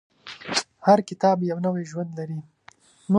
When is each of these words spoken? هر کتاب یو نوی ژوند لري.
هر 0.85 0.99
کتاب 1.09 1.37
یو 1.49 1.57
نوی 1.65 1.83
ژوند 1.91 2.11
لري. 2.17 2.39